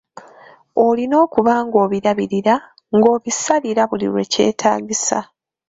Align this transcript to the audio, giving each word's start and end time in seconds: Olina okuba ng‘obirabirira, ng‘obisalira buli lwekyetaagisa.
Olina 0.85 1.15
okuba 1.25 1.53
ng‘obirabirira, 1.65 2.55
ng‘obisalira 2.97 3.83
buli 3.89 4.07
lwekyetaagisa. 4.11 5.17